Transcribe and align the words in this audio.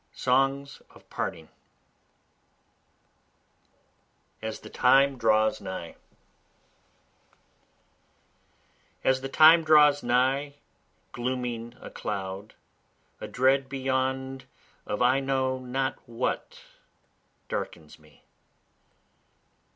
SONGS 0.13 0.81
OF 0.89 1.07
PARTING 1.11 1.47
As 4.41 4.61
the 4.61 4.69
Time 4.71 5.15
Draws 5.15 5.61
Nigh 5.61 5.95
As 9.03 9.21
the 9.21 9.29
time 9.29 9.63
draws 9.63 10.01
nigh 10.01 10.55
glooming 11.11 11.75
a 11.79 11.91
cloud, 11.91 12.55
A 13.19 13.27
dread 13.27 13.69
beyond 13.69 14.45
of 14.87 15.03
I 15.03 15.19
know 15.19 15.59
not 15.59 15.99
what 16.09 16.63
darkens 17.47 17.99
me. 17.99 18.23